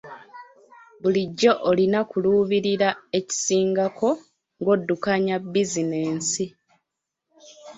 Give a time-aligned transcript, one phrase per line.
[1.01, 4.09] Bulijjo olina kuluubirira ekisingako
[4.61, 6.45] ng'oddukanya bizinensi.